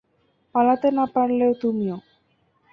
[0.55, 1.97] পালাতে না পারলে তুমিও।